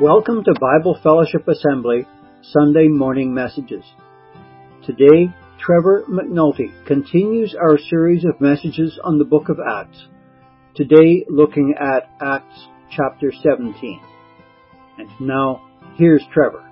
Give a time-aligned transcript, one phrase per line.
[0.00, 2.06] Welcome to Bible Fellowship Assembly
[2.52, 3.82] Sunday morning messages.
[4.86, 10.00] Today, Trevor McNulty continues our series of messages on the book of Acts.
[10.76, 14.00] Today, looking at Acts chapter 17.
[14.98, 16.64] And now, here's Trevor.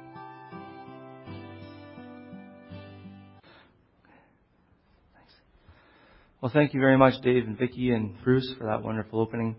[6.40, 9.57] Well, thank you very much, Dave and Vicki and Bruce, for that wonderful opening.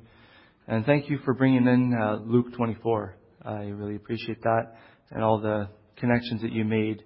[0.70, 3.17] And thank you for bringing in uh, Luke 24.
[3.44, 4.76] I really appreciate that
[5.12, 7.04] and all the connections that you made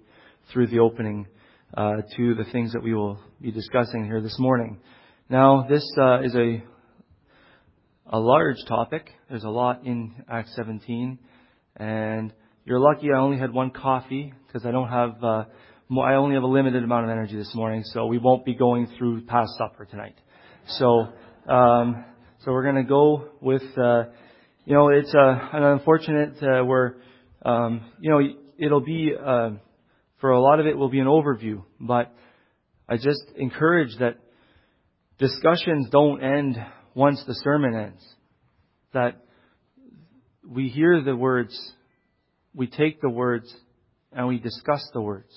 [0.52, 1.26] through the opening
[1.76, 4.80] uh, to the things that we will be discussing here this morning.
[5.28, 6.62] Now, this uh, is a
[8.06, 9.08] a large topic.
[9.30, 11.18] There's a lot in Acts 17,
[11.76, 12.32] and
[12.64, 15.44] you're lucky I only had one coffee because I don't have uh,
[16.00, 18.88] I only have a limited amount of energy this morning, so we won't be going
[18.98, 20.14] through past supper tonight.
[20.68, 21.08] So,
[21.48, 22.04] um,
[22.44, 24.04] so we're going to go with, uh,
[24.64, 26.96] you know, it's uh, an unfortunate uh, where,
[27.44, 28.20] um, you know,
[28.58, 29.50] it'll be uh,
[30.20, 32.14] for a lot of it will be an overview, but
[32.88, 34.18] I just encourage that
[35.18, 36.56] discussions don't end
[36.94, 38.04] once the sermon ends.
[38.94, 39.24] That
[40.48, 41.58] we hear the words,
[42.54, 43.52] we take the words,
[44.12, 45.32] and we discuss the words.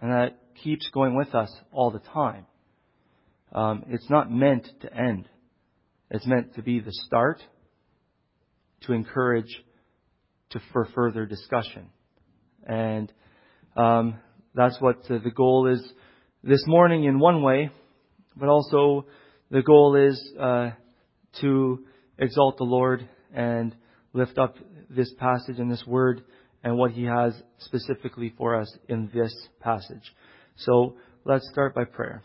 [0.00, 2.46] And that keeps going with us all the time.
[3.52, 5.28] Um, it's not meant to end.
[6.10, 7.40] It's meant to be the start,
[8.82, 9.62] to encourage,
[10.50, 11.90] to for further discussion.
[12.66, 13.12] And
[13.76, 14.18] um,
[14.54, 15.82] that's what the goal is
[16.42, 17.70] this morning in one way,
[18.36, 19.06] but also
[19.50, 20.70] the goal is uh,
[21.40, 21.84] to
[22.18, 23.74] exalt the Lord and
[24.12, 24.56] lift up
[24.88, 26.22] this passage and this word
[26.62, 30.14] and what He has specifically for us in this passage.
[30.56, 32.22] So let's start by prayer.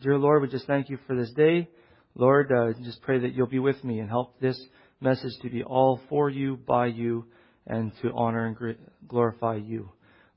[0.00, 1.68] Dear Lord, we just thank you for this day.
[2.14, 4.60] Lord, uh, just pray that you'll be with me and help this
[5.00, 7.26] message to be all for you, by you,
[7.66, 8.76] and to honor and
[9.08, 9.90] glorify you.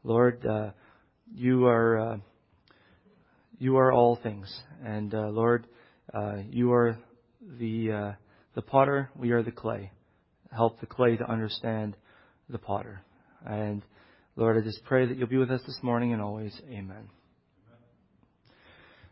[0.04, 0.72] Lord, uh,
[1.34, 2.18] you are uh,
[3.58, 4.54] you are all things,
[4.84, 5.68] and uh, Lord,
[6.14, 6.98] uh, you are
[7.60, 8.12] the uh,
[8.56, 9.10] the potter.
[9.16, 9.92] We are the clay.
[10.52, 11.96] Help the clay to understand
[12.50, 13.02] the potter.
[13.46, 13.84] And
[14.36, 16.60] Lord, I just pray that you'll be with us this morning and always.
[16.70, 17.10] Amen.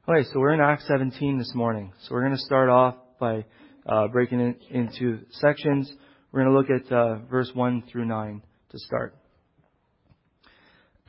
[0.10, 1.92] Okay, so we're in Acts 17 this morning.
[2.04, 3.46] So we're going to start off by
[3.88, 5.92] uh, breaking it into sections.
[6.32, 9.16] We're going to look at uh, verse 1 through 9 to start.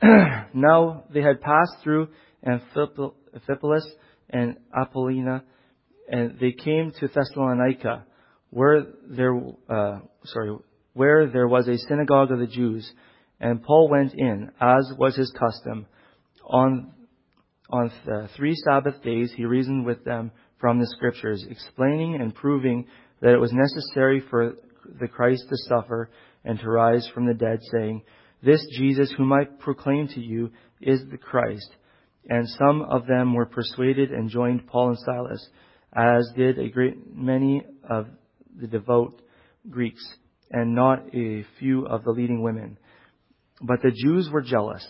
[0.53, 2.07] now they had passed through
[2.45, 3.83] Amphipolis
[4.29, 5.43] and Apollonia,
[6.09, 8.05] and they came to Thessalonica,
[8.49, 9.35] where there,
[9.69, 10.55] uh, sorry,
[10.93, 12.89] where there was a synagogue of the Jews.
[13.41, 15.85] And Paul went in, as was his custom.
[16.45, 16.91] On,
[17.69, 17.91] on
[18.35, 22.85] three Sabbath days he reasoned with them from the Scriptures, explaining and proving
[23.21, 24.55] that it was necessary for
[24.99, 26.09] the Christ to suffer
[26.43, 28.03] and to rise from the dead, saying,
[28.43, 31.69] This Jesus whom I proclaim to you is the Christ.
[32.29, 35.49] And some of them were persuaded and joined Paul and Silas,
[35.93, 38.07] as did a great many of
[38.59, 39.21] the devout
[39.69, 40.03] Greeks,
[40.51, 42.77] and not a few of the leading women.
[43.61, 44.85] But the Jews were jealous,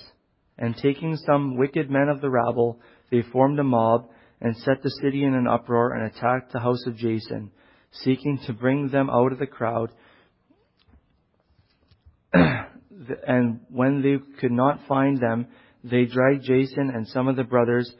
[0.58, 2.80] and taking some wicked men of the rabble,
[3.12, 4.10] they formed a mob
[4.42, 7.52] and set the city in an uproar and attacked the house of Jason,
[7.92, 9.92] seeking to bring them out of the crowd.
[12.34, 15.48] and when they could not find them,
[15.84, 17.92] they dragged Jason and some of the brothers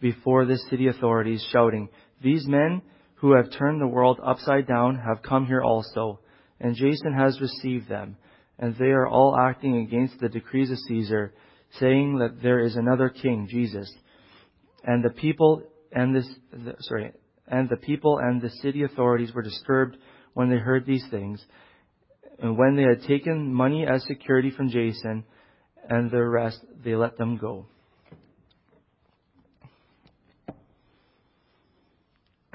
[0.00, 1.88] before the city authorities, shouting,
[2.22, 2.82] These men
[3.16, 6.20] who have turned the world upside down have come here also,
[6.60, 8.16] and Jason has received them
[8.62, 11.32] and they are all acting against the decrees of Caesar,
[11.80, 13.92] saying that there is another king, Jesus.
[14.84, 16.28] And the people and this,
[16.80, 17.12] sorry,
[17.46, 19.96] and the people and the city authorities were disturbed
[20.34, 21.44] when they heard these things.
[22.38, 25.24] And when they had taken money as security from Jason
[25.88, 27.66] and the rest, they let them go.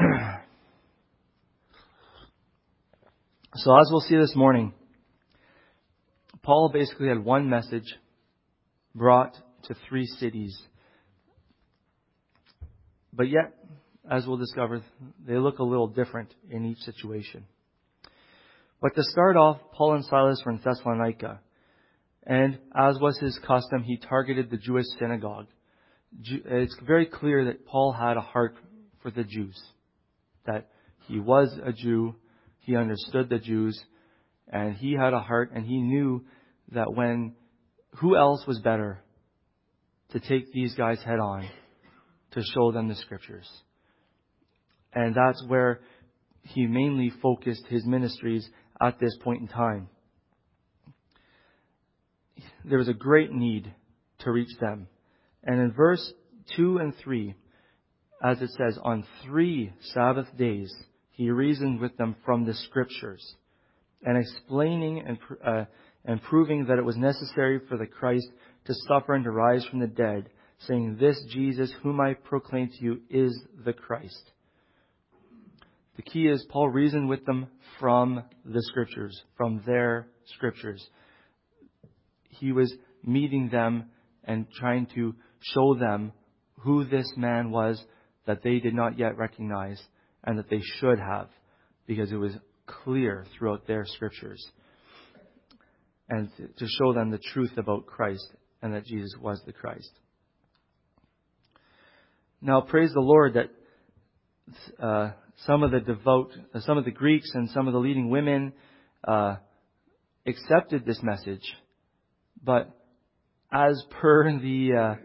[3.55, 4.73] so as we'll see this morning,
[6.43, 7.95] Paul basically had one message
[8.95, 9.35] brought
[9.65, 10.57] to three cities.
[13.17, 13.55] But yet,
[14.09, 14.83] as we'll discover,
[15.27, 17.45] they look a little different in each situation.
[18.79, 21.39] But to start off, Paul and Silas were in Thessalonica.
[22.23, 25.47] And as was his custom, he targeted the Jewish synagogue.
[26.23, 28.55] It's very clear that Paul had a heart
[29.01, 29.59] for the Jews.
[30.45, 30.69] That
[31.07, 32.15] he was a Jew,
[32.59, 33.81] he understood the Jews,
[34.47, 36.23] and he had a heart and he knew
[36.71, 37.35] that when
[37.95, 38.99] who else was better
[40.11, 41.47] to take these guys head on
[42.31, 43.49] to show them the scriptures?
[44.93, 45.81] And that's where
[46.43, 48.47] he mainly focused his ministries
[48.81, 49.89] at this point in time.
[52.65, 53.73] there was a great need
[54.19, 54.87] to reach them.
[55.43, 56.13] And in verse
[56.55, 57.35] 2 and 3,
[58.23, 60.73] as it says, on three Sabbath days,
[61.11, 63.35] he reasoned with them from the scriptures
[64.03, 65.65] and explaining and, uh,
[66.05, 68.27] and proving that it was necessary for the Christ
[68.65, 72.83] to suffer and to rise from the dead, saying, This Jesus, whom I proclaim to
[72.83, 74.31] you, is the Christ.
[75.95, 77.47] The key is Paul reasoned with them
[77.79, 80.85] from the scriptures, from their scriptures.
[82.29, 82.73] He was
[83.03, 83.85] meeting them
[84.23, 86.11] and trying to show them
[86.59, 87.83] who this man was
[88.25, 89.81] that they did not yet recognize
[90.23, 91.29] and that they should have
[91.87, 92.33] because it was
[92.65, 94.43] clear throughout their scriptures.
[96.09, 98.27] And to show them the truth about Christ
[98.61, 99.91] and that Jesus was the Christ.
[102.41, 103.49] Now, praise the Lord that
[104.79, 105.11] uh,
[105.45, 108.53] some of the devout, uh, some of the Greeks and some of the leading women
[109.07, 109.37] uh,
[110.25, 111.41] accepted this message,
[112.43, 112.69] but
[113.51, 114.95] as per the uh,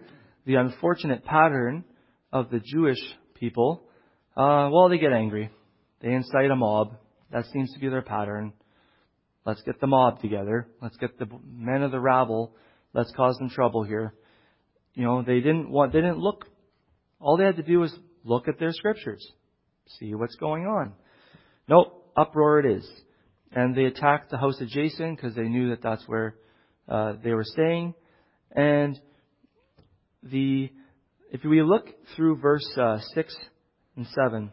[0.44, 1.84] the unfortunate pattern
[2.32, 2.98] of the Jewish
[3.34, 3.82] people,
[4.36, 5.50] uh, well, they get angry.
[6.02, 6.96] They incite a mob.
[7.30, 8.52] That seems to be their pattern.
[9.46, 10.68] Let's get the mob together.
[10.82, 12.54] Let's get the men of the rabble.
[12.92, 14.12] Let's cause some trouble here.
[14.94, 16.44] You know, they didn't want, they didn't look.
[17.22, 19.26] All they had to do was look at their scriptures
[19.98, 20.92] see what's going on.
[21.68, 22.88] Nope, uproar it is.
[23.52, 26.36] And they attacked the house of Jason because they knew that that's where
[26.88, 27.94] uh, they were staying.
[28.50, 28.98] And
[30.22, 30.70] the
[31.30, 33.34] if we look through verse uh, six
[33.96, 34.52] and seven,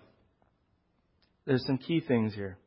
[1.45, 2.57] there's some key things here.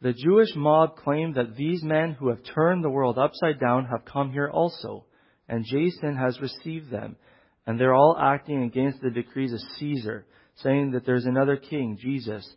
[0.00, 4.04] The Jewish mob claimed that these men who have turned the world upside down have
[4.04, 5.06] come here also,
[5.48, 7.16] and Jason has received them,
[7.66, 10.26] and they're all acting against the decrees of Caesar
[10.56, 12.48] saying that there's another king, Jesus.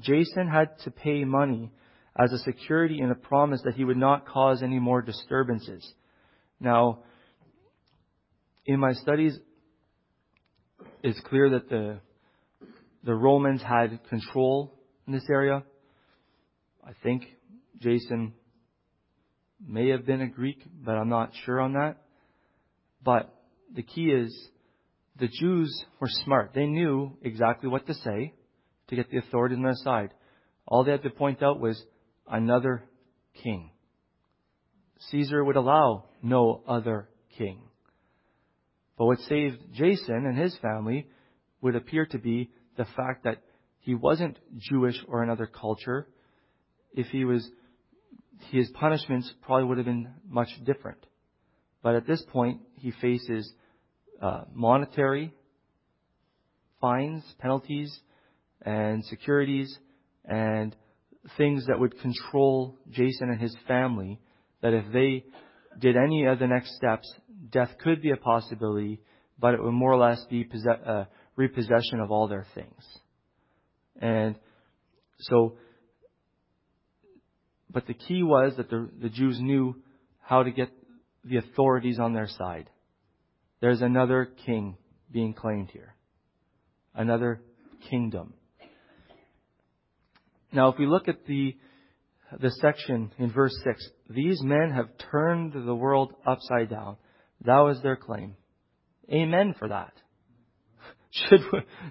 [0.00, 1.70] Jason had to pay money
[2.18, 5.90] as a security and a promise that he would not cause any more disturbances.
[6.60, 7.00] Now,
[8.66, 9.38] in my studies,
[11.02, 11.98] it's clear that the
[13.04, 14.72] the Romans had control
[15.06, 15.64] in this area.
[16.86, 17.24] I think
[17.80, 18.34] Jason
[19.66, 21.96] may have been a Greek, but I'm not sure on that.
[23.02, 23.34] But
[23.74, 24.48] the key is
[25.18, 26.52] the Jews were smart.
[26.54, 28.34] They knew exactly what to say
[28.88, 30.10] to get the authority on their side.
[30.66, 31.82] All they had to point out was
[32.28, 32.84] another
[33.42, 33.70] king.
[35.10, 37.60] Caesar would allow no other king.
[38.96, 41.08] But what saved Jason and his family
[41.60, 43.42] would appear to be the fact that
[43.80, 46.06] he wasn't Jewish or another culture.
[46.94, 47.48] If he was,
[48.50, 51.04] his punishments probably would have been much different.
[51.82, 53.52] But at this point, he faces
[54.22, 55.34] uh, monetary
[56.80, 57.92] fines, penalties,
[58.62, 59.78] and securities,
[60.24, 60.74] and
[61.36, 64.20] things that would control Jason and his family.
[64.62, 65.24] That if they
[65.78, 67.12] did any of the next steps,
[67.50, 69.00] death could be a possibility,
[69.38, 71.04] but it would more or less be possess- uh,
[71.36, 72.84] repossession of all their things.
[74.00, 74.36] And
[75.18, 75.56] so,
[77.70, 79.82] but the key was that the, the Jews knew
[80.20, 80.68] how to get
[81.24, 82.68] the authorities on their side.
[83.62, 84.76] There's another king
[85.12, 85.94] being claimed here.
[86.96, 87.40] Another
[87.88, 88.34] kingdom.
[90.52, 91.56] Now, if we look at the,
[92.40, 96.96] the section in verse 6, these men have turned the world upside down.
[97.44, 98.34] That was their claim.
[99.08, 99.92] Amen for that.
[101.12, 101.40] Should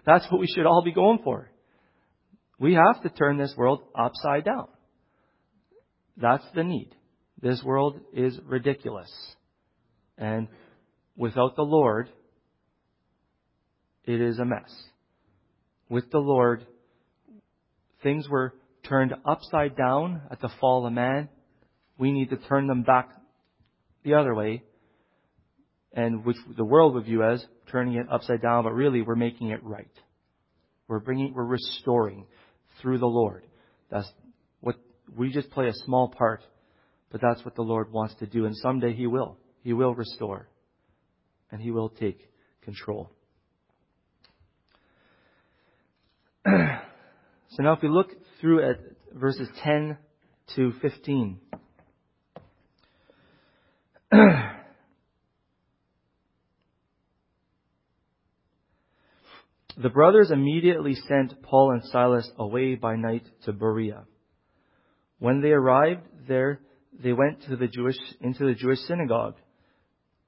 [0.05, 1.51] that's what we should all be going for.
[2.59, 4.67] We have to turn this world upside down.
[6.17, 6.89] That's the need.
[7.41, 9.09] This world is ridiculous.
[10.17, 10.47] And
[11.15, 12.09] Without the Lord,
[14.05, 14.71] it is a mess.
[15.89, 16.65] With the Lord,
[18.01, 18.53] things were
[18.87, 21.29] turned upside down at the fall of man.
[21.97, 23.09] We need to turn them back
[24.03, 24.63] the other way,
[25.93, 29.49] and which the world would view as turning it upside down, but really we're making
[29.49, 29.91] it right.
[30.87, 32.25] We're bringing, we're restoring
[32.81, 33.43] through the Lord.
[33.89, 34.11] That's
[34.61, 34.75] what
[35.15, 36.41] we just play a small part,
[37.11, 39.37] but that's what the Lord wants to do, and someday He will.
[39.63, 40.47] He will restore
[41.51, 42.29] and He will take
[42.63, 43.09] control.
[46.45, 46.51] so
[47.59, 48.79] now if we look through at
[49.13, 49.97] verses 10
[50.55, 51.39] to 15.
[54.11, 54.51] the
[59.89, 64.03] brothers immediately sent Paul and Silas away by night to Berea.
[65.19, 66.59] When they arrived there,
[67.01, 69.35] they went to the Jewish, into the Jewish synagogue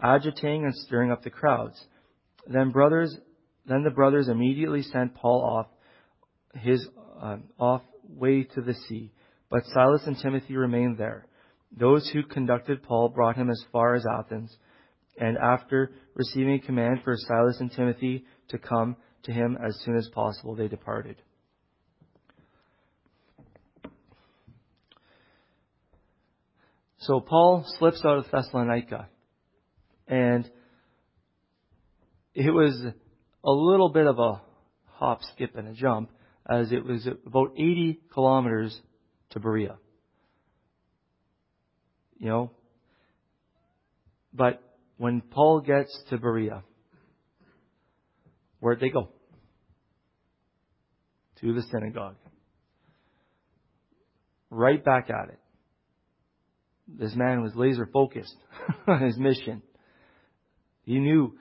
[0.00, 1.80] agitating and stirring up the crowds.
[2.46, 3.16] Then brothers,
[3.66, 5.66] then the brothers immediately sent Paul off
[6.60, 6.86] his
[7.20, 9.12] uh, off way to the sea,
[9.50, 11.26] but Silas and Timothy remained there.
[11.76, 14.54] Those who conducted Paul brought him as far as Athens,
[15.18, 19.96] and after receiving a command for Silas and Timothy to come to him as soon
[19.96, 21.16] as possible, they departed.
[26.98, 29.08] So Paul slips out of Thessalonica,
[30.06, 30.50] and
[32.34, 32.74] it was
[33.44, 34.42] a little bit of a
[34.84, 36.10] hop, skip, and a jump,
[36.48, 38.78] as it was about 80 kilometers
[39.30, 39.78] to Berea.
[42.18, 42.50] You know,
[44.32, 44.62] but
[44.96, 46.62] when Paul gets to Berea,
[48.60, 49.08] where'd they go?
[51.40, 52.16] To the synagogue.
[54.50, 55.40] Right back at it.
[56.88, 58.36] This man was laser focused
[58.86, 59.62] on his mission.
[60.86, 61.36] He knew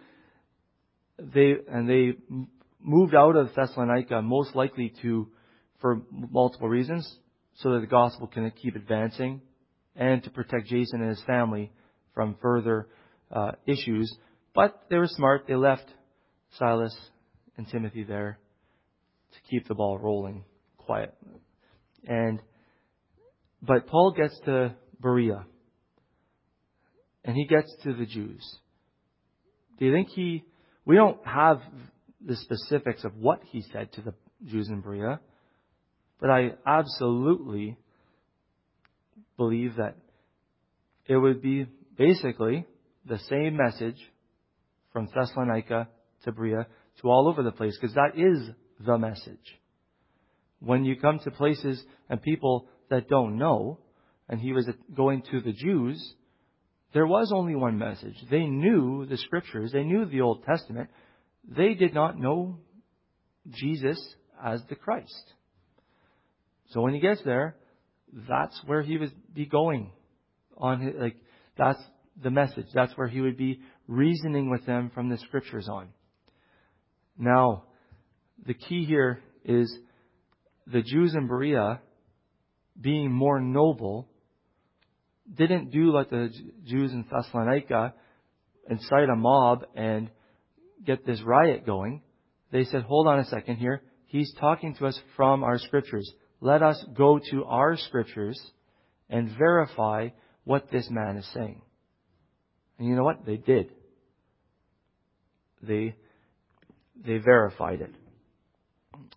[1.18, 2.14] they, and they
[2.82, 5.28] moved out of Thessalonica most likely to,
[5.80, 7.10] for multiple reasons,
[7.60, 9.42] so that the gospel can keep advancing
[9.96, 11.72] and to protect Jason and his family
[12.14, 12.88] from further
[13.32, 14.14] uh, issues.
[14.54, 15.46] But they were smart.
[15.48, 15.86] They left
[16.58, 16.96] Silas
[17.56, 18.40] and Timothy there
[19.32, 20.44] to keep the ball rolling
[20.78, 21.14] quiet.
[22.08, 22.42] And
[23.62, 25.46] but Paul gets to Berea
[27.24, 28.58] and he gets to the Jews.
[29.78, 30.44] Do you think he
[30.86, 31.62] we don't have
[32.24, 34.14] the specifics of what he said to the
[34.46, 35.20] Jews in Berea,
[36.20, 37.78] but I absolutely
[39.38, 39.96] believe that
[41.08, 41.66] it would be
[41.98, 42.66] basically
[43.06, 43.98] the same message
[44.92, 45.88] from Thessalonica
[46.24, 46.68] to Berea
[47.02, 49.60] to all over the place, because that is the message.
[50.60, 53.80] When you come to places and people that don't know,
[54.30, 56.14] and he was going to the Jews,
[56.96, 58.16] there was only one message.
[58.32, 60.90] They knew the scriptures, they knew the Old Testament.
[61.46, 62.58] They did not know
[63.50, 64.00] Jesus
[64.44, 65.34] as the Christ.
[66.70, 67.58] So when he gets there,
[68.30, 69.92] that's where he would be going
[70.58, 71.18] on his, like
[71.58, 71.84] that's
[72.24, 72.68] the message.
[72.74, 73.60] That's where he would be
[73.90, 75.90] reasoning with them from the scriptures on.
[77.18, 77.66] Now,
[78.46, 79.78] the key here is
[80.66, 81.82] the Jews in Berea
[82.80, 84.08] being more noble
[85.34, 86.30] didn't do like the
[86.66, 87.94] Jews in Thessalonica,
[88.70, 90.10] incite a mob and
[90.86, 92.02] get this riot going.
[92.52, 93.82] They said, hold on a second here.
[94.06, 96.10] He's talking to us from our scriptures.
[96.42, 98.40] Let us go to our scriptures
[99.10, 100.10] and verify
[100.44, 101.62] what this man is saying.
[102.78, 103.26] And you know what?
[103.26, 103.72] They did.
[105.62, 105.96] They,
[107.04, 107.94] they verified it.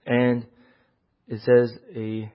[0.06, 0.46] And
[1.26, 2.32] it says, a,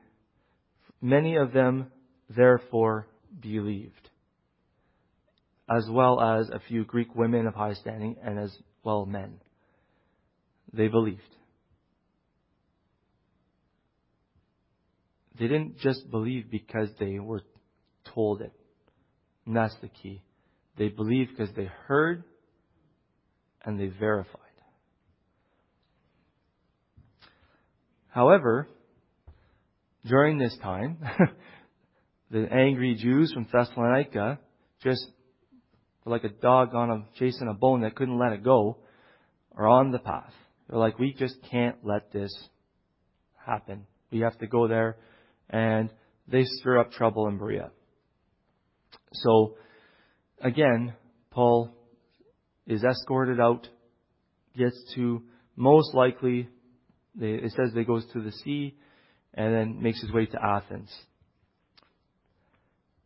[1.02, 1.88] many of them
[2.30, 3.08] therefore
[3.40, 4.10] believed,
[5.70, 9.40] as well as a few Greek women of high standing and as well men.
[10.74, 11.22] They believed.
[15.40, 17.42] They didn't just believe because they were
[18.14, 18.54] told it.
[19.46, 20.22] And that's the key.
[20.78, 22.24] They believed because they heard
[23.64, 24.40] and they verified.
[28.10, 28.68] However,
[30.06, 30.98] during this time,
[32.34, 34.40] the angry Jews from Thessalonica
[34.82, 35.06] just
[36.04, 38.78] like a dog on a chasing a bone that couldn't let it go
[39.56, 40.34] are on the path.
[40.68, 42.36] They're like, we just can't let this
[43.46, 43.86] happen.
[44.12, 44.98] We have to go there
[45.48, 45.92] and
[46.28, 47.70] they stir up trouble in Berea.
[49.14, 49.56] So
[50.42, 50.94] again,
[51.30, 51.70] Paul
[52.66, 53.68] is escorted out,
[54.58, 55.22] gets to
[55.56, 56.50] most likely,
[57.20, 58.76] it says they goes to the sea
[59.36, 60.92] and then makes his way to Athens.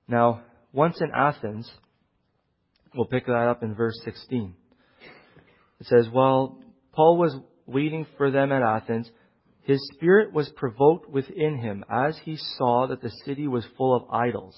[0.07, 1.69] Now, once in Athens,
[2.95, 4.55] we'll pick that up in verse 16.
[5.79, 6.59] It says, While
[6.93, 7.35] Paul was
[7.65, 9.09] waiting for them at Athens,
[9.63, 14.09] his spirit was provoked within him as he saw that the city was full of
[14.09, 14.55] idols.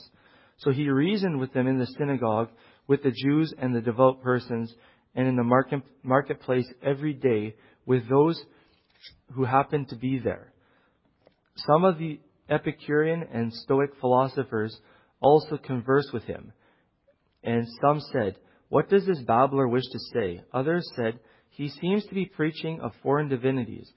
[0.57, 2.49] So he reasoned with them in the synagogue,
[2.87, 4.73] with the Jews and the devout persons,
[5.15, 8.39] and in the market, marketplace every day with those
[9.33, 10.53] who happened to be there.
[11.55, 14.77] Some of the Epicurean and Stoic philosophers
[15.21, 16.53] also conversed with him.
[17.43, 18.35] And some said,
[18.69, 20.41] What does this babbler wish to say?
[20.53, 23.89] Others said, He seems to be preaching of foreign divinities.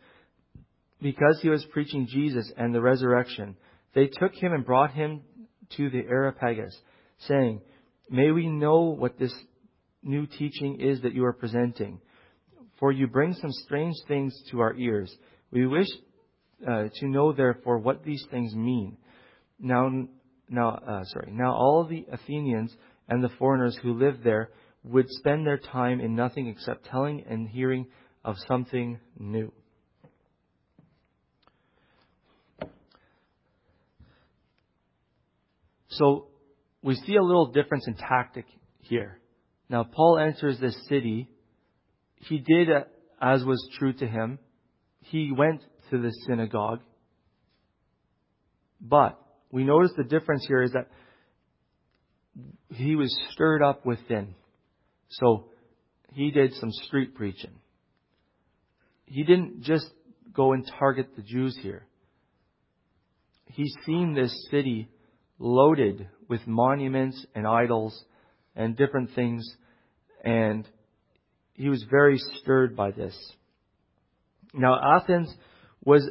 [1.01, 3.57] Because he was preaching Jesus and the resurrection,
[3.95, 5.23] they took him and brought him
[5.77, 6.77] to the Areopagus,
[7.27, 7.61] saying,
[8.09, 9.35] May we know what this
[10.03, 12.01] new teaching is that you are presenting.
[12.79, 15.15] For you bring some strange things to our ears.
[15.51, 15.87] We wish
[16.67, 18.97] uh, to know, therefore, what these things mean.
[19.59, 20.07] Now,
[20.53, 21.33] now, uh, sorry.
[21.33, 22.77] Now, all the Athenians
[23.09, 24.51] and the foreigners who lived there
[24.85, 27.87] would spend their time in nothing except telling and hearing
[28.25, 29.51] of something new.
[35.89, 36.29] So,
[36.83, 38.47] we see a little difference in tactic
[38.81, 39.19] here.
[39.71, 41.29] Now, Paul enters this city.
[42.17, 42.69] He did
[43.21, 44.39] as was true to him.
[45.01, 46.81] He went to the synagogue.
[48.81, 49.22] But
[49.53, 50.89] we notice the difference here is that
[52.71, 54.35] he was stirred up within.
[55.11, 55.45] So
[56.13, 57.53] he did some street preaching.
[59.05, 59.87] He didn't just
[60.33, 61.87] go and target the Jews here.
[63.45, 64.89] He's seen this city
[65.39, 68.05] loaded with monuments and idols
[68.57, 69.45] and different things,
[70.25, 70.67] and
[71.53, 73.15] he was very stirred by this.
[74.55, 75.35] Now, Athens
[75.85, 76.09] was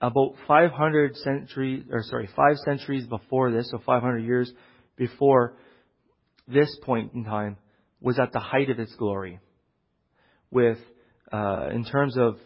[0.00, 4.52] about 500 centuries, or sorry, five centuries before this, so 500 years
[4.96, 5.56] before
[6.46, 7.56] this point in time,
[8.00, 9.40] was at the height of its glory.
[10.50, 10.78] With,
[11.32, 12.38] uh, in terms of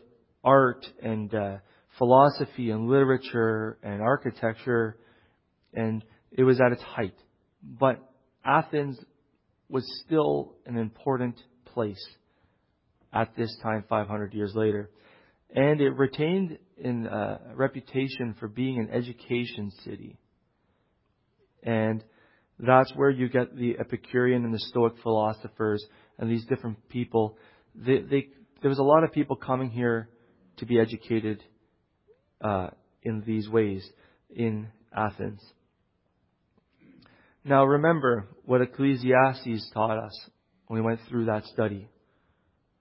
[0.42, 1.56] art and uh,
[1.98, 4.96] philosophy and literature and architecture,
[5.74, 7.14] and it was at its height.
[7.62, 7.98] But
[8.44, 8.98] Athens
[9.68, 12.04] was still an important place
[13.12, 14.90] at this time, 500 years later.
[15.54, 20.18] And it retained in, uh, a reputation for being an education city.
[21.62, 22.04] And
[22.58, 25.84] that's where you get the Epicurean and the Stoic philosophers
[26.18, 27.36] and these different people.
[27.74, 28.28] They, they,
[28.62, 30.08] there was a lot of people coming here
[30.58, 31.42] to be educated
[32.42, 32.68] uh,
[33.02, 33.88] in these ways
[34.28, 35.40] in Athens.
[37.44, 40.28] Now remember what Ecclesiastes taught us
[40.66, 41.88] when we went through that study.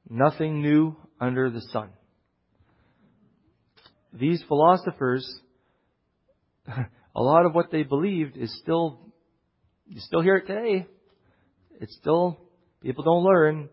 [0.09, 1.89] Nothing new under the sun.
[4.13, 5.27] These philosophers,
[6.67, 8.99] a lot of what they believed is still,
[9.87, 10.87] you still hear it today.
[11.79, 12.39] It's still,
[12.81, 13.69] people don't learn.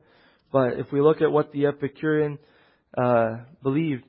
[0.52, 2.38] But if we look at what the Epicurean
[2.96, 4.04] uh, believed,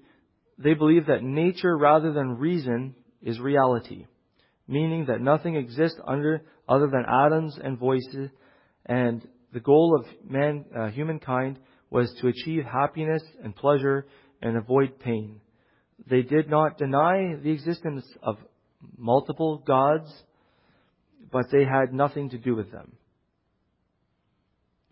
[0.58, 4.06] they believed that nature rather than reason is reality,
[4.68, 8.08] meaning that nothing exists under other than atoms and voids,
[8.86, 11.58] and the goal of man, uh, humankind
[11.90, 14.06] was to achieve happiness and pleasure
[14.42, 15.40] and avoid pain.
[16.06, 18.38] They did not deny the existence of
[18.98, 20.12] multiple gods,
[21.32, 22.94] but they had nothing to do with them.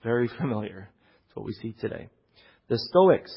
[0.04, 0.90] Very familiar.
[1.28, 2.10] That's what we see today.
[2.68, 3.32] The Stoics,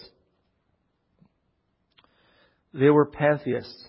[2.72, 3.88] they were pantheists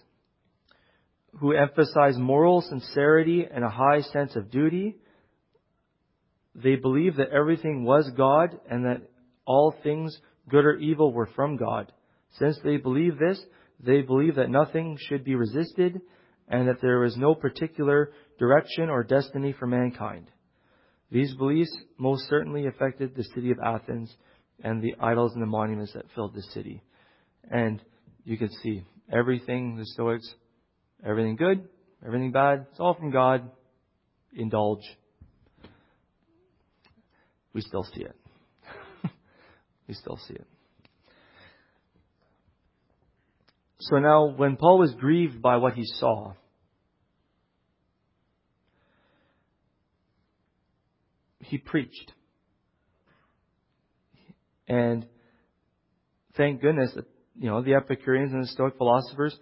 [1.40, 4.98] who emphasized moral sincerity and a high sense of duty.
[6.56, 9.02] They believed that everything was God and that
[9.46, 10.18] all things,
[10.50, 11.92] good or evil, were from God.
[12.38, 13.42] Since they believed this,
[13.80, 16.02] they believed that nothing should be resisted
[16.48, 20.28] and that there was no particular direction or destiny for mankind.
[21.12, 24.14] These beliefs most certainly affected the city of Athens
[24.64, 26.84] and the idols and the monuments that filled the city.
[27.50, 27.82] And
[28.26, 30.34] you can see everything, the Stoics
[31.06, 31.68] Everything good,
[32.06, 33.50] everything bad, it's all from God.
[34.34, 34.84] Indulge.
[37.54, 38.16] We still see it.
[39.88, 40.48] we still see it.
[43.82, 46.34] So now, when Paul was grieved by what he saw,
[51.40, 52.14] he preached.
[54.68, 55.08] And
[56.36, 57.06] thank goodness that,
[57.40, 59.36] you know, the Epicureans and the Stoic philosophers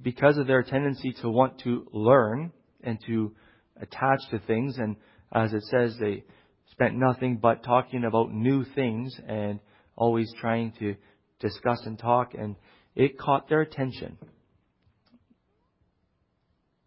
[0.00, 3.34] because of their tendency to want to learn and to
[3.80, 4.96] attach to things, and
[5.32, 6.24] as it says, they
[6.70, 9.60] spent nothing but talking about new things and
[9.96, 10.96] always trying to
[11.38, 12.56] discuss and talk, and
[12.94, 14.18] it caught their attention.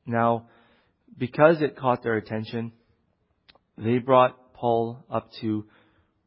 [0.05, 0.47] Now,
[1.17, 2.71] because it caught their attention,
[3.77, 5.65] they brought Paul up to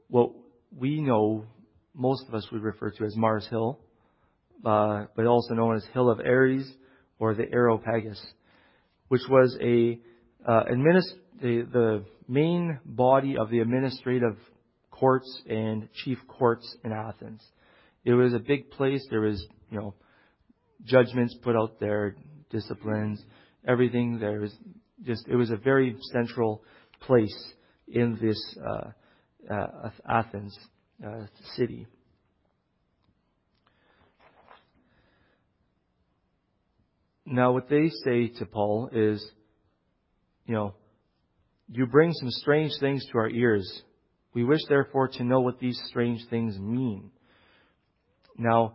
[0.08, 0.32] what
[0.76, 1.46] we know
[1.94, 3.78] most of us would refer to as Mars Hill,
[4.64, 6.70] uh, but also known as Hill of Ares
[7.18, 8.20] or the Areopagus,
[9.08, 9.98] which was a
[10.46, 14.36] uh, administ- the, the main body of the administrative
[14.90, 17.42] courts and chief courts in Athens.
[18.04, 19.04] It was a big place.
[19.10, 19.94] There was, you know,
[20.85, 22.16] judgments put out there,
[22.50, 23.22] disciplines,
[23.66, 24.18] everything.
[24.18, 24.54] There was
[25.04, 26.62] just, it was a very central
[27.00, 27.52] place
[27.88, 28.90] in this uh,
[29.52, 30.56] uh, Athens
[31.06, 31.87] uh, city.
[37.24, 39.24] Now, what they say to Paul is,
[40.46, 40.74] you know,
[41.72, 43.83] You bring some strange things to our ears.
[44.35, 47.12] We wish therefore to know what these strange things mean.
[48.37, 48.74] Now,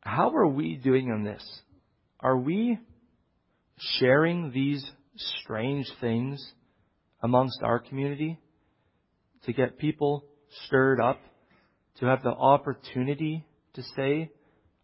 [0.00, 1.42] how are we doing on this?
[2.20, 2.78] Are we
[3.98, 4.84] sharing these
[5.42, 6.44] strange things
[7.22, 8.38] amongst our community
[9.44, 10.24] to get people
[10.66, 11.20] stirred up,
[11.98, 14.30] to have the opportunity to say,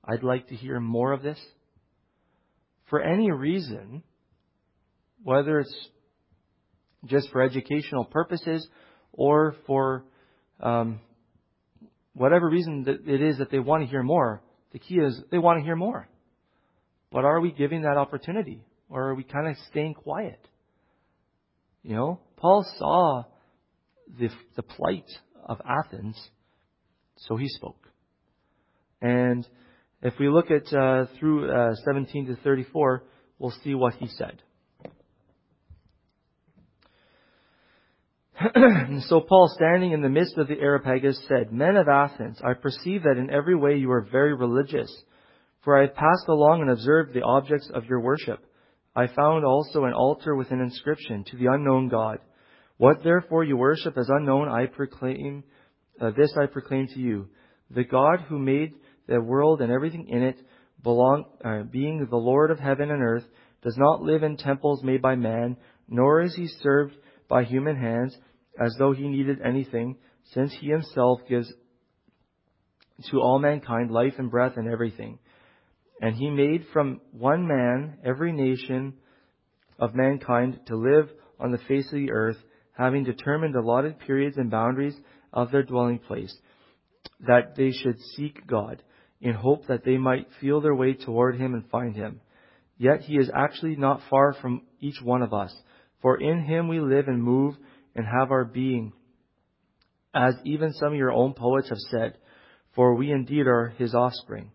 [0.05, 1.39] I'd like to hear more of this?
[2.91, 4.03] For any reason,
[5.23, 5.89] whether it's
[7.07, 8.67] just for educational purposes
[9.13, 10.05] or for
[10.61, 11.01] um,
[12.15, 14.43] whatever reason that it is that they want to hear more,
[14.75, 16.09] the key is they want to hear more.
[17.13, 18.67] But are we giving that opportunity?
[18.91, 20.41] Or are we kind of staying quiet?
[21.85, 23.23] You know, Paul saw
[24.19, 25.09] the, the plight
[25.47, 26.21] of Athens,
[27.17, 27.89] so he spoke.
[29.01, 29.47] And
[30.03, 33.05] if we look at uh, through uh, 17 to 34,
[33.39, 34.43] we'll see what he said.
[39.09, 43.05] so Paul, standing in the midst of the Areopagus, said, Men of Athens, I perceive
[43.05, 44.91] that in every way you are very religious.
[45.63, 48.41] For I have passed along and observed the objects of your worship.
[48.97, 52.19] I found also an altar with an inscription to the unknown God.
[52.77, 55.45] What therefore you worship as unknown, I proclaim,
[56.01, 57.29] uh, this I proclaim to you.
[57.71, 58.75] The God who made
[59.07, 60.37] the world and everything in it,
[60.83, 63.25] belong, uh, being the Lord of heaven and earth,
[63.63, 65.57] does not live in temples made by man,
[65.89, 66.95] nor is he served
[67.29, 68.17] by human hands
[68.59, 69.97] as though he needed anything,
[70.33, 71.53] since he himself gives
[73.11, 75.19] to all mankind life and breath and everything.
[76.01, 78.95] And he made from one man every nation
[79.79, 81.11] of mankind to live
[81.41, 82.37] on the face of the earth,
[82.77, 84.97] having determined allotted periods and boundaries
[85.33, 86.35] of their dwelling place,
[87.27, 88.83] that they should seek God,
[89.21, 92.21] in hope that they might feel their way toward him and find him.
[92.77, 95.55] Yet he is actually not far from each one of us,
[96.05, 97.55] for in him we live and move
[97.97, 98.93] and have our being.
[100.15, 102.19] As even some of your own poets have said,
[102.75, 104.51] for we indeed are his offspring.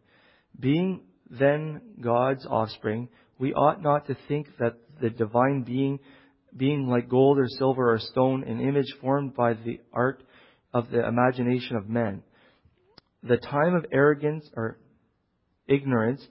[0.60, 3.10] Being then God's offspring,
[3.40, 5.98] we ought not to think that the divine being,
[6.56, 10.22] being like gold or silver or stone, an image formed by the art
[10.72, 12.22] of the imagination of men.
[13.24, 14.78] The time of arrogance or
[15.68, 16.22] ignorance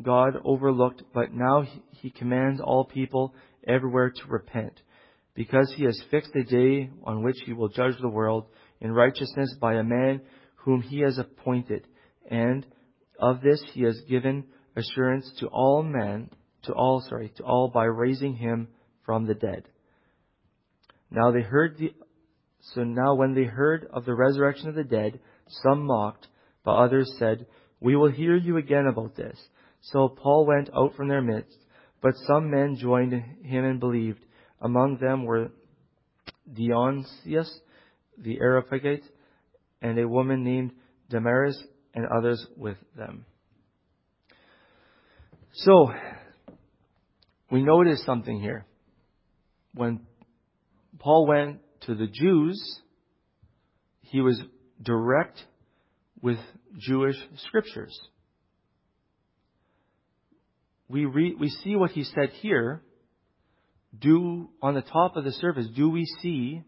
[0.00, 3.34] God overlooked, but now he commands all people
[3.66, 4.80] everywhere to repent,
[5.34, 8.46] because he has fixed a day on which he will judge the world
[8.80, 10.20] in righteousness by a man
[10.56, 11.86] whom he has appointed,
[12.30, 12.66] and
[13.18, 14.44] of this he has given
[14.76, 16.30] assurance to all men,
[16.64, 18.68] to all, sorry, to all by raising him
[19.04, 19.64] from the dead.
[21.10, 21.92] Now they heard the,
[22.74, 25.20] so now when they heard of the resurrection of the dead,
[25.62, 26.28] some mocked,
[26.64, 27.46] but others said,
[27.80, 29.38] We will hear you again about this.
[29.80, 31.56] So Paul went out from their midst,
[32.02, 34.24] but some men joined him and believed.
[34.60, 35.50] Among them were
[36.52, 37.60] Dionysius,
[38.18, 39.04] the Areopagite,
[39.80, 40.72] and a woman named
[41.08, 41.56] Damaris
[41.94, 43.24] and others with them.
[45.54, 45.90] So,
[47.50, 48.66] we notice something here.
[49.74, 50.00] When
[50.98, 52.80] Paul went to the Jews,
[54.00, 54.40] he was
[54.82, 55.38] direct
[56.20, 56.38] with
[56.78, 57.98] Jewish scriptures.
[60.92, 62.82] We, read, we see what he said here.
[63.98, 66.62] Do, on the top of the surface, do we see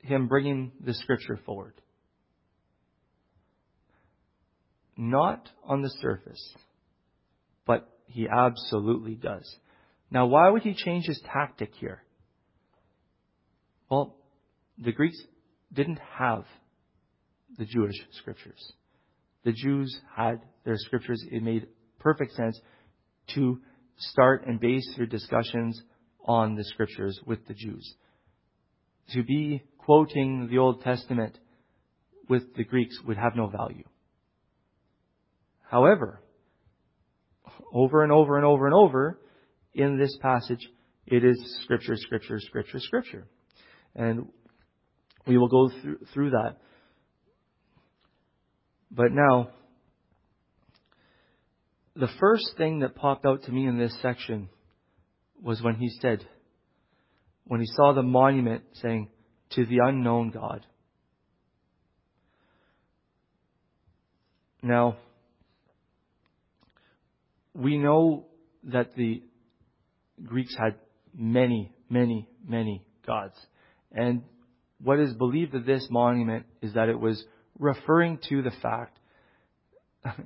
[0.00, 1.72] him bringing the scripture forward?
[4.94, 6.54] Not on the surface,
[7.66, 9.50] but he absolutely does.
[10.10, 12.02] Now, why would he change his tactic here?
[13.90, 14.16] Well,
[14.76, 15.18] the Greeks
[15.72, 16.44] didn't have
[17.56, 18.72] the Jewish scriptures.
[19.44, 21.24] The Jews had their scriptures.
[21.30, 22.60] It made perfect sense
[23.34, 23.60] to
[23.96, 25.80] start and base your discussions
[26.24, 27.94] on the scriptures with the Jews.
[29.10, 31.38] To be quoting the Old Testament
[32.28, 33.84] with the Greeks would have no value.
[35.62, 36.20] However,
[37.72, 39.18] over and over and over and over
[39.74, 40.60] in this passage,
[41.06, 43.26] it is scripture, scripture, scripture, scripture.
[43.94, 44.28] And
[45.26, 46.56] we will go through, through that.
[48.90, 49.48] But now,
[51.94, 54.48] the first thing that popped out to me in this section
[55.42, 56.24] was when he said,
[57.44, 59.08] when he saw the monument saying,
[59.50, 60.64] to the unknown God.
[64.62, 64.96] Now,
[67.54, 68.26] we know
[68.64, 69.22] that the
[70.24, 70.76] Greeks had
[71.14, 73.34] many, many, many gods.
[73.90, 74.22] And
[74.82, 77.22] what is believed of this monument is that it was
[77.58, 78.98] referring to the fact,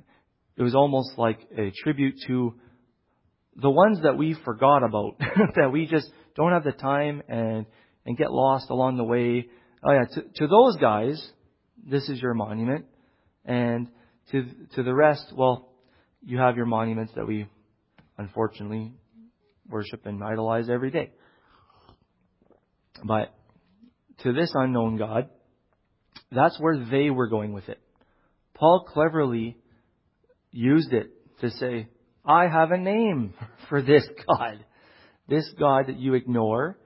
[0.57, 2.55] it was almost like a tribute to
[3.55, 5.17] the ones that we forgot about,
[5.55, 7.65] that we just don't have the time and,
[8.05, 9.47] and get lost along the way.
[9.83, 11.31] Oh yeah, to, to those guys,
[11.89, 12.85] this is your monument.
[13.45, 13.87] And
[14.31, 15.69] to, to the rest, well,
[16.23, 17.47] you have your monuments that we
[18.17, 18.93] unfortunately
[19.69, 21.11] worship and idolize every day.
[23.03, 23.33] But
[24.23, 25.29] to this unknown God,
[26.31, 27.79] that's where they were going with it.
[28.55, 29.57] Paul cleverly
[30.51, 31.87] used it to say,
[32.25, 33.33] I have a name
[33.69, 34.63] for this God.
[35.27, 36.77] This God that you ignore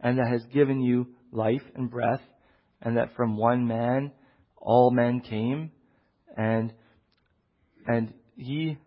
[0.00, 2.22] and that has given you life and breath
[2.80, 4.12] and that from one man
[4.56, 5.70] all men came
[6.36, 6.72] and
[7.86, 8.78] and he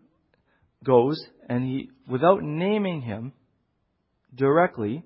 [0.84, 3.32] goes and he without naming him
[4.34, 5.02] directly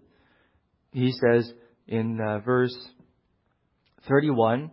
[0.92, 1.52] he says
[1.86, 2.74] in uh, verse
[4.08, 4.70] 31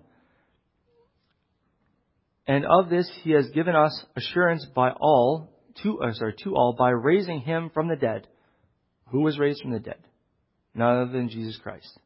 [2.47, 5.49] and of this he has given us assurance by all
[5.81, 8.27] to us sorry to all by raising him from the dead.
[9.11, 9.99] Who was raised from the dead?
[10.75, 11.99] None other than Jesus Christ.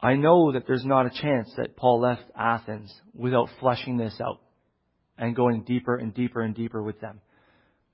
[0.00, 4.40] I know that there's not a chance that Paul left Athens without fleshing this out
[5.18, 7.20] and going deeper and deeper and deeper with them.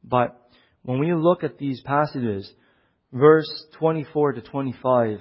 [0.05, 0.41] But
[0.83, 2.51] when we look at these passages,
[3.13, 5.21] verse 24 to 25,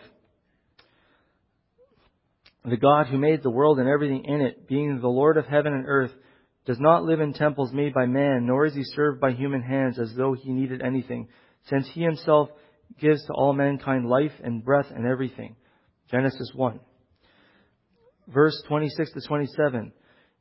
[2.69, 5.73] the God who made the world and everything in it, being the Lord of heaven
[5.73, 6.11] and earth,
[6.65, 9.99] does not live in temples made by man, nor is he served by human hands
[9.99, 11.27] as though he needed anything,
[11.69, 12.49] since he himself
[12.99, 15.55] gives to all mankind life and breath and everything.
[16.09, 16.79] Genesis 1.
[18.27, 19.91] Verse 26 to 27.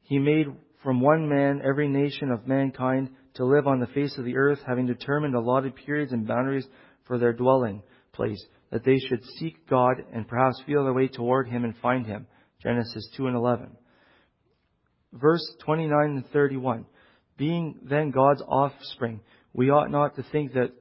[0.03, 0.47] He made
[0.83, 4.61] from one man every nation of mankind to live on the face of the earth,
[4.67, 6.67] having determined allotted periods and boundaries
[7.07, 7.83] for their dwelling
[8.13, 8.43] place,
[8.75, 12.27] that they should seek God and perhaps feel their way toward Him and find Him.
[12.61, 13.69] Genesis 2 and 11.
[15.13, 16.85] Verse 29 and 31.
[17.39, 19.21] Being then God's offspring,
[19.53, 20.73] we ought not to think that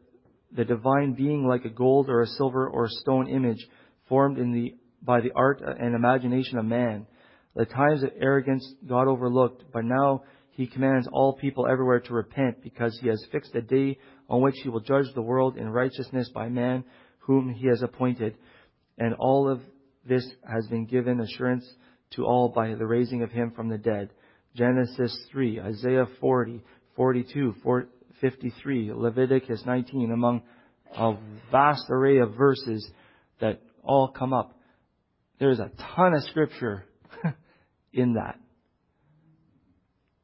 [0.52, 3.64] the divine being like a gold or a silver or a stone image
[4.10, 7.06] formed in the, by the art and imagination of man.
[7.56, 12.64] The times of arrogance God overlooked, but now he commands all people everywhere to repent
[12.64, 16.32] because he has fixed a day on which he will judge the world in righteousness
[16.34, 16.84] by man
[17.26, 18.36] whom he has appointed.
[18.98, 19.62] And all of
[20.08, 21.66] this has been given assurance
[22.12, 24.10] to all by the raising of him from the dead.
[24.56, 26.62] Genesis 3, Isaiah 40,
[26.96, 27.56] 42,
[28.22, 30.44] 53, Leviticus 19, among
[30.96, 31.16] a
[31.52, 32.88] vast array of verses
[33.42, 34.58] that all come up.
[35.40, 36.86] There's a ton of scripture
[37.94, 38.40] in that.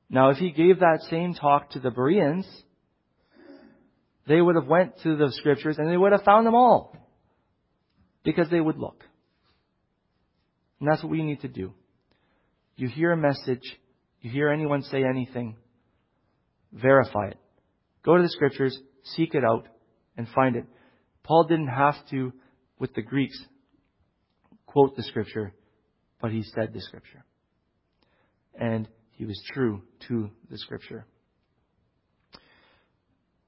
[0.09, 2.47] Now, if he gave that same talk to the Bereans,
[4.29, 6.95] they would have went to the scriptures and they would have found them all
[8.23, 9.03] because they would look.
[10.79, 11.73] And that's what we need to do.
[12.75, 13.63] You hear a message,
[14.21, 15.55] you hear anyone say anything,
[16.71, 17.39] verify it.
[18.05, 18.79] Go to the scriptures,
[19.15, 19.67] seek it out,
[20.15, 20.65] and find it.
[21.23, 22.31] Paul didn't have to,
[22.77, 23.37] with the Greeks,
[24.67, 25.53] quote the scripture,
[26.21, 27.25] but he said the scripture.
[28.53, 31.07] And he was true to the scripture.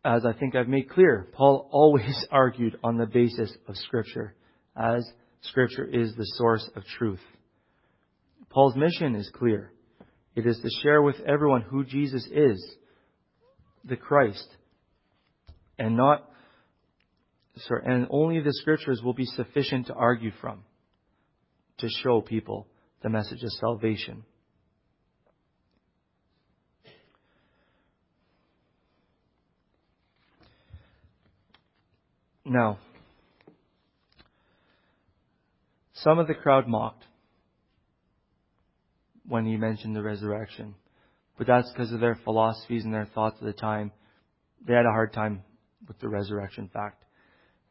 [0.04, 4.36] As I think I've made clear, Paul always argued on the basis of scripture,
[4.76, 5.08] as
[5.42, 7.22] scripture is the source of truth.
[8.50, 9.72] Paul's mission is clear.
[10.36, 12.76] It is to share with everyone who Jesus is,
[13.84, 14.48] the Christ,
[15.78, 16.30] and not,
[17.58, 20.64] sorry, and only the scriptures will be sufficient to argue from
[21.80, 22.68] to show people
[23.02, 24.24] the message of salvation.
[32.52, 32.80] Now,
[35.94, 37.06] some of the crowd mocked
[39.26, 40.76] when he mentioned the resurrection,
[41.38, 43.94] but that's because of their philosophies and their thoughts at the time.
[44.68, 45.44] They had a hard time
[45.88, 47.06] with the resurrection fact.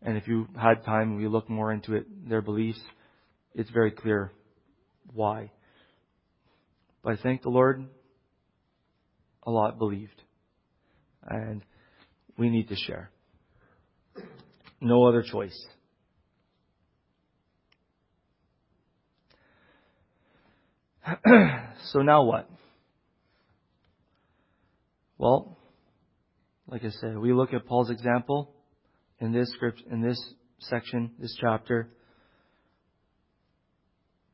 [0.00, 2.80] And if you had time, we look more into it, their beliefs,
[3.54, 4.32] it's very clear
[5.12, 5.52] why.
[7.02, 7.84] But I thank the Lord,
[9.42, 10.22] a lot believed.
[11.28, 11.62] And
[12.38, 13.10] we need to share.
[14.80, 15.58] No other choice.
[21.92, 22.48] so now what?
[25.18, 25.58] Well,
[26.66, 28.54] like I said, we look at Paul's example
[29.18, 30.18] in this script, in this
[30.60, 31.90] section, this chapter.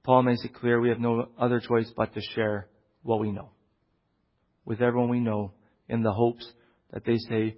[0.04, 2.68] Paul makes it clear we have no other choice but to share
[3.02, 3.50] what we know
[4.64, 5.52] with everyone we know
[5.88, 6.46] in the hopes
[6.92, 7.56] that they say,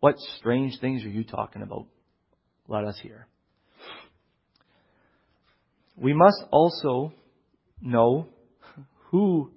[0.00, 1.86] What strange things are you talking about?
[2.68, 3.26] Let us hear.
[5.96, 7.12] We must also
[7.80, 8.28] know
[9.10, 9.50] who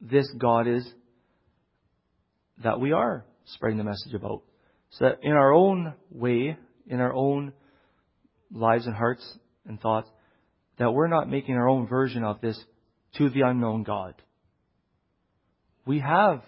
[0.00, 0.88] this God is
[2.62, 4.42] that we are spreading the message about.
[4.90, 7.52] So that in our own way, in our own
[8.52, 10.08] lives and hearts and thoughts,
[10.78, 12.58] that we're not making our own version of this
[13.16, 14.14] to the unknown God.
[15.84, 16.42] We have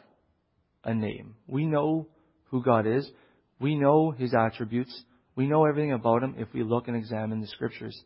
[0.85, 1.35] a name.
[1.47, 2.07] We know
[2.51, 3.11] who God is.
[3.59, 5.05] We know His attributes.
[5.41, 7.99] We know everything about Him if we look and examine the Scriptures.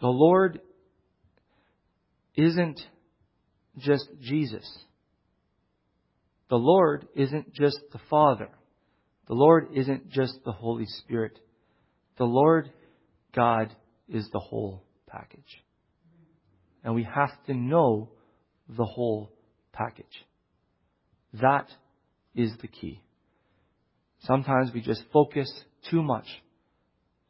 [0.00, 0.60] The Lord
[2.34, 2.80] isn't
[3.78, 4.68] just Jesus.
[6.50, 8.48] The Lord isn't just the Father.
[9.28, 11.38] The Lord isn't just the Holy Spirit.
[12.18, 12.72] The Lord
[13.32, 13.72] God
[14.08, 15.62] is the whole package.
[16.82, 18.08] And we have to know
[18.68, 19.30] the whole
[19.72, 20.26] package.
[21.34, 21.68] That
[22.34, 23.00] is the key.
[24.26, 25.50] Sometimes we just focus
[25.90, 26.26] too much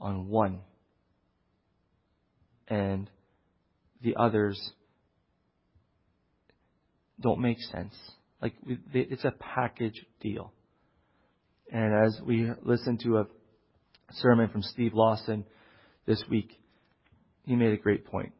[0.00, 0.60] on one
[2.68, 3.10] and
[4.02, 4.58] the others
[7.20, 7.94] don't make sense.
[8.40, 8.54] Like,
[8.92, 10.52] it's a package deal.
[11.72, 13.26] And as we listened to a
[14.12, 15.44] sermon from Steve Lawson
[16.06, 16.52] this week,
[17.44, 18.32] he made a great point.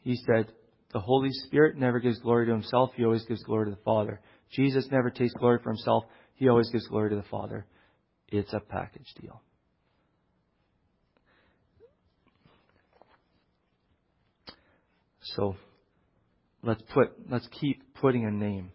[0.00, 0.52] He said,
[0.92, 4.20] The Holy Spirit never gives glory to himself, he always gives glory to the Father.
[4.52, 6.04] Jesus never takes glory for himself,
[6.34, 7.66] he always gives glory to the Father.
[8.36, 9.40] It's a package deal.
[15.36, 15.54] So
[16.60, 18.72] let's put let's keep putting a name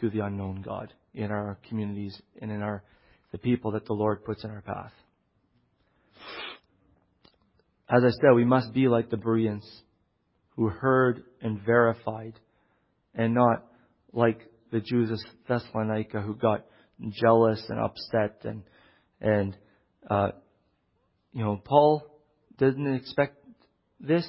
[0.00, 2.84] to the unknown God in our communities and in our
[3.32, 4.92] the people that the Lord puts in our path.
[7.90, 9.68] As I said, we must be like the Bereans
[10.50, 12.34] who heard and verified
[13.12, 13.64] and not
[14.12, 14.38] like
[14.70, 16.64] the Jews of Thessalonica who got
[17.10, 18.62] jealous and upset and
[19.24, 19.56] and
[20.08, 20.28] uh,
[21.32, 22.06] you know Paul
[22.58, 23.38] didn't expect
[23.98, 24.28] this.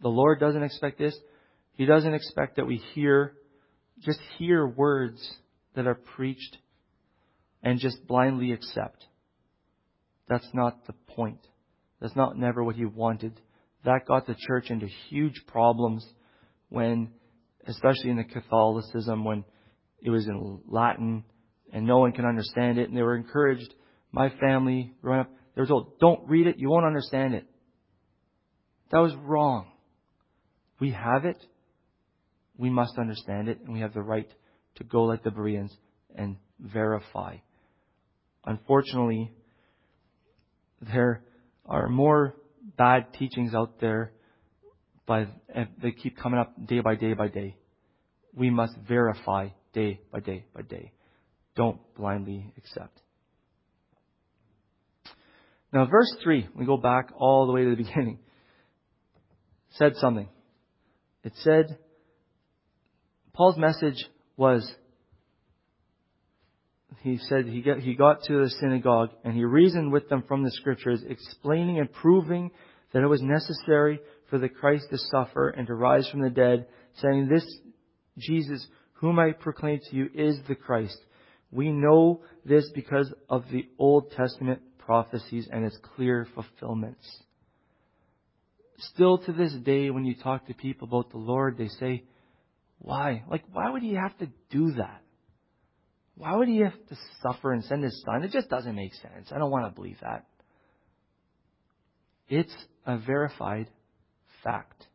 [0.00, 1.16] The Lord doesn't expect this.
[1.74, 3.34] He doesn't expect that we hear
[4.00, 5.20] just hear words
[5.74, 6.58] that are preached
[7.62, 9.04] and just blindly accept.
[10.28, 11.40] That's not the point.
[12.00, 13.40] That's not never what he wanted.
[13.84, 16.04] That got the church into huge problems
[16.68, 17.10] when,
[17.66, 19.44] especially in the Catholicism, when
[20.02, 21.24] it was in Latin
[21.72, 23.72] and no one can understand it, and they were encouraged.
[24.16, 27.44] My family growing up, were told, "Don't read it; you won't understand it."
[28.90, 29.70] That was wrong.
[30.80, 31.36] We have it.
[32.56, 34.28] We must understand it, and we have the right
[34.76, 35.76] to go like the Bereans
[36.14, 37.36] and verify.
[38.46, 39.32] Unfortunately,
[40.80, 41.22] there
[41.66, 42.36] are more
[42.78, 44.12] bad teachings out there,
[45.06, 45.28] but
[45.82, 47.54] they keep coming up day by day by day.
[48.32, 50.92] We must verify day by day by day.
[51.54, 53.02] Don't blindly accept.
[55.72, 58.18] Now, verse 3, we go back all the way to the beginning,
[59.70, 60.28] said something.
[61.24, 61.78] It said,
[63.32, 64.70] Paul's message was
[67.02, 70.42] he said he got, he got to the synagogue and he reasoned with them from
[70.42, 72.50] the scriptures, explaining and proving
[72.92, 74.00] that it was necessary
[74.30, 76.66] for the Christ to suffer and to rise from the dead,
[77.00, 77.46] saying, This
[78.18, 80.98] Jesus, whom I proclaim to you, is the Christ.
[81.52, 87.04] We know this because of the Old Testament prophecies and its clear fulfillments.
[88.78, 92.04] Still to this day, when you talk to people about the Lord, they say,
[92.78, 93.24] Why?
[93.28, 95.02] Like, why would he have to do that?
[96.14, 98.22] Why would he have to suffer and send his son?
[98.22, 99.30] It just doesn't make sense.
[99.30, 100.26] I don't want to believe that.
[102.28, 102.54] It's
[102.86, 103.68] a verified
[104.42, 104.86] fact.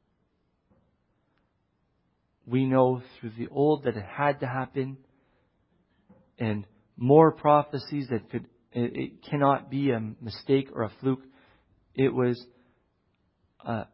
[2.47, 4.97] We know through the old that it had to happen,
[6.39, 6.65] and
[6.97, 11.23] more prophecies that could, it, it cannot be a mistake or a fluke.
[11.95, 12.43] It was
[13.65, 13.85] a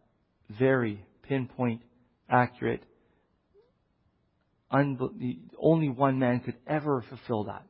[0.49, 1.81] very pinpoint,
[2.29, 2.83] accurate
[4.71, 7.63] only one man could ever fulfill that.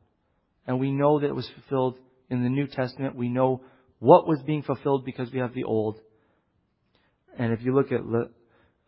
[0.65, 1.98] And we know that it was fulfilled
[2.30, 3.15] in the New Testament.
[3.15, 3.62] We know
[4.00, 6.00] what was being fulfilled because we have the Old.
[7.38, 8.02] And if you look at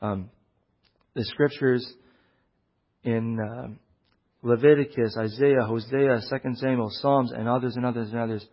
[0.01, 0.29] um,
[1.13, 1.87] the scriptures
[3.03, 3.67] in uh,
[4.41, 8.45] Leviticus, Isaiah, Hosea, 2 Samuel, Psalms, and others and others and others,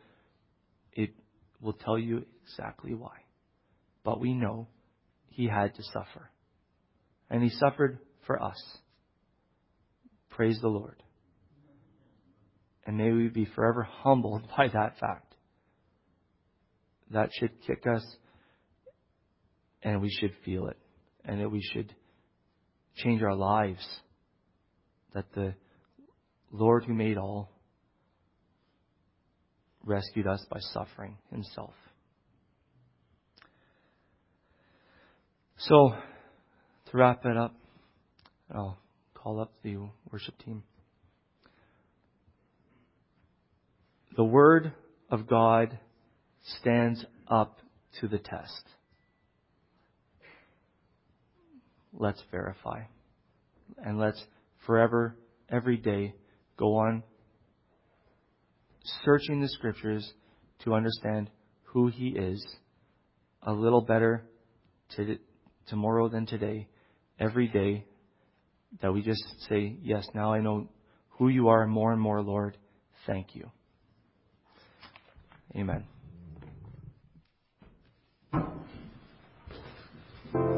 [0.93, 1.11] it
[1.61, 3.19] will tell you exactly why.
[4.05, 4.69] But we know
[5.29, 6.31] he had to suffer.
[7.31, 8.61] And he suffered for us.
[10.31, 11.03] Praise the Lord.
[12.85, 15.35] And may we be forever humbled by that fact.
[17.13, 18.05] That should kick us,
[19.83, 20.77] and we should feel it,
[21.25, 21.95] and that we should
[22.97, 23.87] change our lives.
[25.15, 25.55] That the
[26.57, 27.51] Lord who made all
[29.85, 31.75] rescued us by suffering himself.
[35.59, 35.95] So,
[36.91, 37.55] to wrap it up,
[38.55, 38.79] I'll
[39.15, 39.77] call up the
[40.11, 40.63] worship team.
[44.17, 44.73] the Word
[45.11, 45.79] of God
[46.61, 47.59] stands up
[48.01, 48.63] to the test.
[51.93, 52.83] Let's verify.
[53.79, 54.23] And let's
[54.67, 55.17] forever,
[55.51, 56.15] every day,
[56.57, 57.03] go on
[59.05, 60.13] searching the Scriptures
[60.65, 61.31] to understand
[61.65, 62.45] who He is
[63.43, 64.25] a little better
[64.97, 65.19] to,
[65.69, 66.69] tomorrow than today,
[67.19, 67.85] every day,
[68.83, 70.69] that we just say, Yes, now I know
[71.11, 72.57] who you are more and more, Lord.
[73.07, 73.51] Thank you.
[75.55, 75.85] Amen.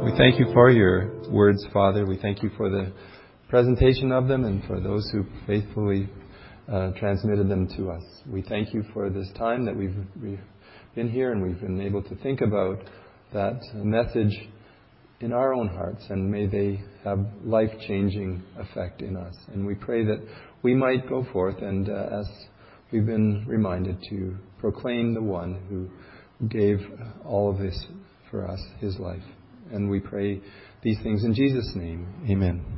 [0.02, 2.06] We thank you for your words, Father.
[2.06, 2.92] We thank you for the
[3.48, 6.08] presentation of them and for those who faithfully
[6.70, 8.02] uh, transmitted them to us.
[8.30, 10.40] We thank you for this time that we've, we've
[10.94, 12.78] been here and we've been able to think about
[13.32, 14.48] that message
[15.20, 19.34] in our own hearts and may they have life changing effect in us.
[19.52, 20.22] And we pray that
[20.62, 22.28] we might go forth and, uh, as
[22.92, 26.78] we've been reminded, to proclaim the one who gave
[27.24, 27.86] all of this
[28.30, 29.22] for us, his life.
[29.72, 30.40] And we pray
[30.82, 32.06] these things in Jesus' name.
[32.30, 32.77] Amen.